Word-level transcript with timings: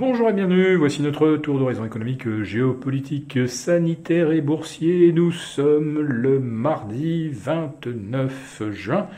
Bonjour 0.00 0.30
et 0.30 0.32
bienvenue, 0.32 0.76
voici 0.76 1.02
notre 1.02 1.36
tour 1.36 1.58
d'horizon 1.58 1.84
économique, 1.84 2.42
géopolitique, 2.42 3.46
sanitaire 3.46 4.32
et 4.32 4.40
boursier. 4.40 5.12
Nous 5.12 5.30
sommes 5.30 6.00
le 6.00 6.40
mardi 6.40 7.28
29 7.28 8.70
juin. 8.70 9.08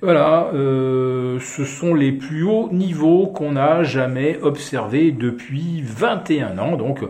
Voilà, 0.00 0.50
euh, 0.54 1.40
ce 1.40 1.64
sont 1.64 1.92
les 1.92 2.12
plus 2.12 2.44
hauts 2.44 2.68
niveaux 2.70 3.26
qu'on 3.26 3.56
a 3.56 3.82
jamais 3.82 4.38
observés 4.42 5.10
depuis 5.10 5.82
21 5.82 6.56
ans. 6.58 6.76
Donc 6.76 7.02
euh, 7.02 7.08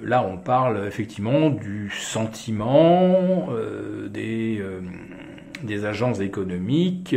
là, 0.00 0.24
on 0.24 0.36
parle 0.36 0.86
effectivement 0.86 1.50
du 1.50 1.90
sentiment 1.90 3.48
euh, 3.50 4.08
des, 4.08 4.62
des 5.64 5.84
agences 5.84 6.20
économiques 6.20 7.16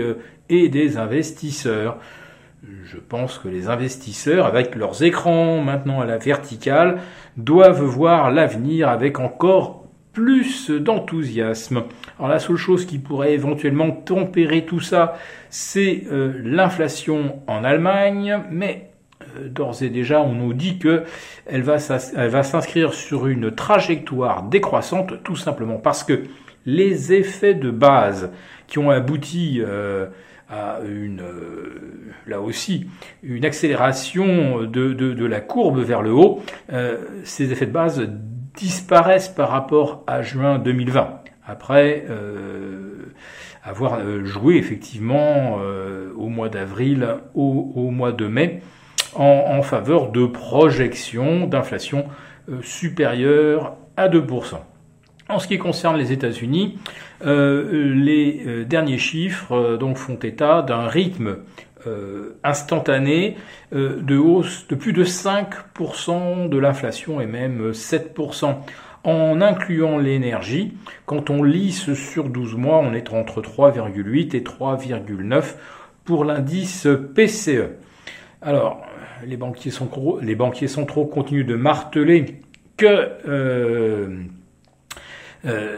et 0.50 0.68
des 0.68 0.98
investisseurs. 0.98 2.00
Je 2.84 2.98
pense 2.98 3.38
que 3.38 3.50
les 3.50 3.68
investisseurs, 3.70 4.48
avec 4.48 4.74
leurs 4.74 5.04
écrans 5.04 5.62
maintenant 5.62 6.02
à 6.02 6.06
la 6.06 6.18
verticale, 6.18 6.98
doivent 7.38 7.84
voir 7.84 8.32
l'avenir 8.32 8.90
avec 8.90 9.20
encore 9.20 9.87
plus 10.18 10.72
d'enthousiasme. 10.72 11.84
Alors 12.18 12.32
la 12.32 12.40
seule 12.40 12.56
chose 12.56 12.88
qui 12.88 12.98
pourrait 12.98 13.34
éventuellement 13.34 13.92
tempérer 13.92 14.66
tout 14.66 14.80
ça, 14.80 15.20
c'est 15.52 16.06
euh, 16.12 16.34
l'inflation 16.44 17.40
en 17.46 17.64
Allemagne, 17.64 18.40
mais 18.50 18.90
euh, 19.38 19.48
d'ores 19.48 19.84
et 19.84 19.90
déjà 19.90 20.20
on 20.22 20.34
nous 20.34 20.54
dit 20.54 20.80
que 20.80 21.04
elle 21.46 21.62
va, 21.62 21.78
s'inscrire 21.78 22.96
sur 22.96 23.28
une 23.28 23.54
trajectoire 23.54 24.42
décroissante, 24.42 25.22
tout 25.22 25.36
simplement 25.36 25.78
parce 25.78 26.04
que 26.04 26.24
les 26.66 27.14
effets 27.14 27.54
de 27.54 27.70
base 27.70 28.32
qui 28.66 28.80
ont 28.80 28.90
abouti 28.90 29.62
euh, 29.64 30.08
à 30.50 30.80
une, 30.84 31.22
là 32.26 32.42
aussi, 32.42 32.88
une 33.22 33.46
accélération 33.46 34.64
de, 34.64 34.94
de, 34.94 35.26
la 35.26 35.42
courbe 35.42 35.80
vers 35.80 36.02
le 36.02 36.12
haut, 36.14 36.42
ces 37.24 37.52
effets 37.52 37.66
de 37.66 37.72
base 37.72 38.10
disparaissent 38.58 39.30
par 39.30 39.50
rapport 39.50 40.04
à 40.08 40.22
juin 40.22 40.60
2020. 40.60 41.22
Après 41.46 42.04
euh, 42.10 43.14
avoir 43.64 44.00
euh, 44.00 44.26
joué 44.26 44.58
effectivement 44.58 45.60
euh, 45.62 46.12
au 46.18 46.28
mois 46.28 46.50
d'avril, 46.50 47.08
au, 47.36 47.72
au, 47.76 47.90
mois 47.92 48.12
de 48.12 48.28
mai, 48.28 48.62
en, 49.16 49.62
faveur 49.62 50.12
de 50.12 50.26
projections 50.26 51.48
d'inflation 51.48 52.06
supérieures 52.62 53.76
à 53.96 54.10
2%. 54.10 54.58
En 55.30 55.40
ce 55.40 55.48
qui 55.48 55.58
concerne 55.58 55.98
les 55.98 56.12
États-Unis, 56.12 56.78
les 57.24 58.66
derniers 58.66 59.00
chiffres 59.00 59.78
font 59.96 60.20
état 60.20 60.62
d'un 60.62 60.88
rythme 60.88 61.38
euh, 61.86 62.40
instantané 62.44 63.38
euh, 63.72 64.02
de 64.02 64.18
hausse 64.18 64.68
de 64.68 64.74
plus 64.74 64.94
de 64.94 65.04
5% 65.04 66.50
de 66.50 66.58
l'inflation 66.58 67.22
et 67.22 67.28
même 67.28 67.72
7%. 67.72 68.56
En 69.04 69.42
incluant 69.42 70.00
l'énergie, 70.00 70.76
quand 71.06 71.30
on 71.30 71.44
lisse 71.44 71.94
sur 71.94 72.30
12 72.30 72.56
mois, 72.56 72.80
on 72.80 72.94
est 72.94 73.14
entre 73.14 73.42
3,8 73.42 74.36
et 74.36 74.42
3,9 74.42 75.56
pour 76.04 76.26
l'indice 76.26 76.88
PCE. 77.16 77.70
Alors, 78.42 78.82
les 79.24 79.38
banquiers, 79.38 79.72
sont, 79.72 79.90
les 80.22 80.36
banquiers 80.36 80.68
centraux 80.68 81.06
continuent 81.06 81.46
de 81.46 81.56
marteler 81.56 82.42
que 82.76 83.10
euh, 83.28 84.26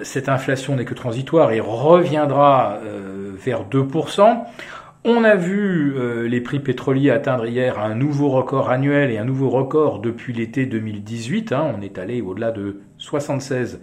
cette 0.04 0.30
inflation 0.30 0.78
n'est 0.78 0.86
que 0.86 0.94
transitoire 0.94 1.52
et 1.52 1.59
reviendra 1.59 2.80
vers 3.38 3.66
2%. 3.66 4.46
On 5.06 5.24
a 5.24 5.36
vu 5.36 5.94
euh, 5.96 6.28
les 6.28 6.42
prix 6.42 6.60
pétroliers 6.60 7.10
atteindre 7.10 7.46
hier 7.46 7.80
un 7.80 7.96
nouveau 7.96 8.28
record 8.28 8.70
annuel 8.70 9.12
et 9.12 9.18
un 9.18 9.24
nouveau 9.24 9.50
record 9.50 10.00
depuis 10.00 10.34
l'été 10.34 10.66
2018. 10.66 11.54
Hein. 11.54 11.74
On 11.78 11.82
est 11.82 11.98
allé 11.98 12.22
au-delà 12.22 12.52
de 12.52 12.82
76 12.98 13.80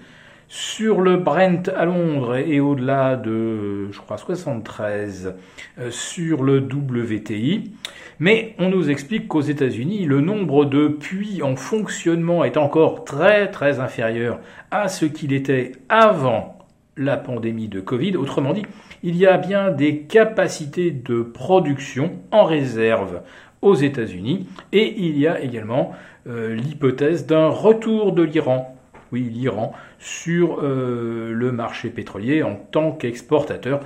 sur 0.48 1.00
le 1.00 1.16
Brent 1.16 1.70
à 1.74 1.86
Londres 1.86 2.36
et 2.36 2.60
au-delà 2.60 3.16
de, 3.16 3.90
je 3.92 3.98
crois, 3.98 4.18
73 4.18 5.34
euh, 5.78 5.90
sur 5.90 6.42
le 6.42 6.58
WTI. 6.58 7.72
Mais 8.18 8.54
on 8.58 8.68
nous 8.68 8.90
explique 8.90 9.26
qu'aux 9.26 9.40
États-Unis, 9.40 10.04
le 10.04 10.20
nombre 10.20 10.66
de 10.66 10.88
puits 10.88 11.42
en 11.42 11.56
fonctionnement 11.56 12.44
est 12.44 12.58
encore 12.58 13.06
très 13.06 13.50
très 13.50 13.80
inférieur 13.80 14.38
à 14.70 14.88
ce 14.88 15.06
qu'il 15.06 15.32
était 15.32 15.72
avant 15.88 16.55
la 16.96 17.16
pandémie 17.16 17.68
de 17.68 17.80
Covid. 17.80 18.16
Autrement 18.16 18.52
dit, 18.52 18.64
il 19.02 19.16
y 19.16 19.26
a 19.26 19.36
bien 19.36 19.70
des 19.70 20.00
capacités 20.00 20.90
de 20.90 21.22
production 21.22 22.12
en 22.30 22.44
réserve 22.44 23.20
aux 23.62 23.74
États-Unis 23.74 24.48
et 24.72 24.94
il 24.98 25.18
y 25.18 25.26
a 25.26 25.40
également 25.40 25.92
euh, 26.26 26.54
l'hypothèse 26.54 27.26
d'un 27.26 27.48
retour 27.48 28.12
de 28.12 28.22
l'Iran, 28.22 28.76
oui 29.12 29.22
l'Iran, 29.22 29.72
sur 29.98 30.60
euh, 30.62 31.32
le 31.32 31.52
marché 31.52 31.90
pétrolier 31.90 32.42
en 32.42 32.56
tant 32.56 32.92
qu'exportateur. 32.92 33.80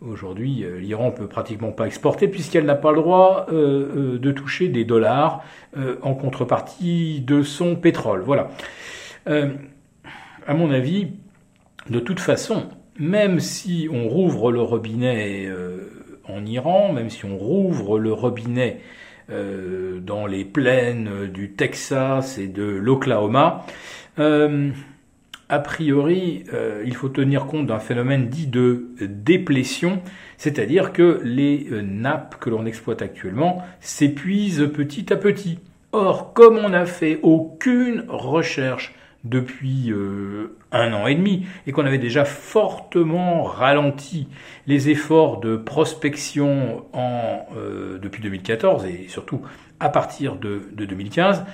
Aujourd'hui, 0.00 0.64
euh, 0.64 0.78
l'Iran 0.78 1.10
peut 1.10 1.26
pratiquement 1.26 1.72
pas 1.72 1.86
exporter 1.86 2.28
puisqu'elle 2.28 2.64
n'a 2.64 2.74
pas 2.74 2.92
le 2.92 2.98
droit 2.98 3.46
de 3.50 4.32
toucher 4.32 4.68
des 4.68 4.84
dollars 4.84 5.44
en 6.02 6.14
contrepartie 6.14 7.20
de 7.20 7.42
son 7.42 7.76
pétrole. 7.76 8.22
Voilà. 8.22 8.50
à 9.26 10.54
mon 10.54 10.70
avis, 10.70 11.08
de 11.90 12.00
toute 12.00 12.20
façon, 12.20 12.68
même 12.98 13.40
si 13.40 13.88
on 13.92 14.08
rouvre 14.08 14.50
le 14.50 14.60
robinet 14.60 15.46
euh, 15.46 15.90
en 16.28 16.44
Iran, 16.44 16.92
même 16.92 17.10
si 17.10 17.24
on 17.24 17.36
rouvre 17.36 17.98
le 17.98 18.12
robinet 18.12 18.80
euh, 19.30 20.00
dans 20.00 20.26
les 20.26 20.44
plaines 20.44 21.26
du 21.32 21.52
Texas 21.52 22.38
et 22.38 22.48
de 22.48 22.64
l'Oklahoma, 22.64 23.66
euh, 24.18 24.70
a 25.48 25.60
priori, 25.60 26.42
il 26.84 26.94
faut 26.96 27.08
tenir 27.08 27.46
compte 27.46 27.68
d'un 27.68 27.78
phénomène 27.78 28.26
dit 28.26 28.48
de 28.48 28.88
déplétion, 29.00 30.02
c'est-à-dire 30.38 30.92
que 30.92 31.20
les 31.22 31.68
nappes 31.84 32.40
que 32.40 32.50
l'on 32.50 32.66
exploite 32.66 33.00
actuellement 33.00 33.62
s'épuisent 33.78 34.68
petit 34.74 35.12
à 35.12 35.16
petit. 35.16 35.60
Or, 35.92 36.32
comme 36.32 36.58
on 36.58 36.70
n'a 36.70 36.84
fait 36.84 37.20
aucune 37.22 38.06
recherche 38.08 38.92
depuis 39.28 39.90
euh, 39.90 40.56
un 40.72 40.92
an 40.92 41.06
et 41.06 41.14
demi 41.14 41.46
et 41.66 41.72
qu'on 41.72 41.86
avait 41.86 41.98
déjà 41.98 42.24
fortement 42.24 43.44
ralenti 43.44 44.28
les 44.66 44.88
efforts 44.88 45.40
de 45.40 45.56
prospection 45.56 46.84
en, 46.92 47.46
depuis 48.00 48.22
2014 48.22 48.84
et 48.86 49.06
surtout 49.08 49.42
à 49.80 49.88
partir 49.88 50.36
de, 50.36 50.62
de 50.72 50.84
2015, 50.84 51.44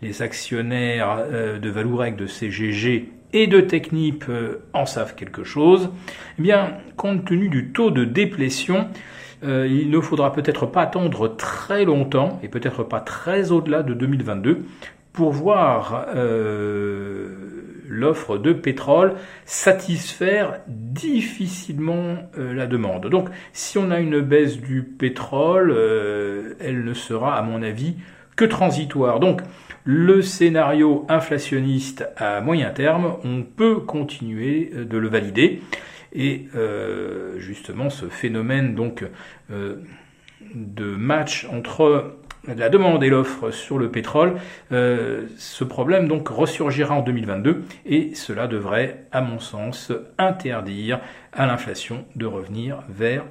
les 0.00 0.22
actionnaires 0.22 1.26
de 1.60 1.70
Valourec, 1.70 2.16
de 2.16 2.26
CGG 2.26 3.12
et 3.32 3.46
de 3.46 3.60
Technip 3.60 4.24
euh, 4.28 4.62
en 4.72 4.86
savent 4.86 5.14
quelque 5.14 5.44
chose, 5.44 5.90
eh 6.38 6.42
bien, 6.42 6.78
compte 6.96 7.24
tenu 7.24 7.48
du 7.48 7.72
taux 7.72 7.90
de 7.90 8.04
déplétion, 8.04 8.88
euh, 9.44 9.66
il 9.66 9.90
ne 9.90 10.00
faudra 10.00 10.32
peut-être 10.32 10.66
pas 10.66 10.82
attendre 10.82 11.34
très 11.36 11.84
longtemps, 11.84 12.38
et 12.42 12.48
peut-être 12.48 12.84
pas 12.84 13.00
très 13.00 13.50
au-delà 13.50 13.82
de 13.82 13.94
2022, 13.94 14.64
pour 15.12 15.32
voir 15.32 16.06
euh, 16.14 17.28
l'offre 17.88 18.38
de 18.38 18.52
pétrole 18.52 19.14
satisfaire 19.44 20.60
difficilement 20.66 22.16
la 22.36 22.66
demande. 22.66 23.08
Donc 23.08 23.28
si 23.52 23.78
on 23.78 23.90
a 23.90 24.00
une 24.00 24.20
baisse 24.20 24.58
du 24.58 24.82
pétrole, 24.82 25.76
elle 26.60 26.84
ne 26.84 26.94
sera 26.94 27.36
à 27.36 27.42
mon 27.42 27.62
avis 27.62 27.96
que 28.36 28.44
transitoire. 28.44 29.20
Donc 29.20 29.42
le 29.84 30.22
scénario 30.22 31.04
inflationniste 31.08 32.08
à 32.16 32.40
moyen 32.40 32.70
terme, 32.70 33.16
on 33.24 33.42
peut 33.42 33.76
continuer 33.80 34.70
euh, 34.74 34.84
de 34.84 34.96
le 34.96 35.08
valider. 35.08 35.60
Et 36.12 36.46
euh, 36.54 37.38
justement, 37.38 37.90
ce 37.90 38.06
phénomène 38.06 38.74
donc 38.74 39.04
euh, 39.50 39.76
de 40.54 40.84
match 40.84 41.46
entre 41.50 42.16
la 42.46 42.68
demande 42.68 43.04
et 43.04 43.08
l'offre 43.08 43.50
sur 43.50 43.78
le 43.78 43.90
pétrole, 43.90 44.34
ce 44.70 45.64
problème 45.64 46.08
donc 46.08 46.28
ressurgira 46.28 46.94
en 46.94 47.02
2022 47.02 47.64
et 47.86 48.14
cela 48.14 48.46
devrait, 48.48 49.06
à 49.12 49.20
mon 49.20 49.38
sens, 49.38 49.92
interdire 50.18 51.00
à 51.32 51.46
l'inflation 51.46 52.04
de 52.16 52.26
revenir 52.26 52.82
vers 52.88 53.24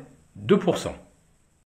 2%. 0.48 0.92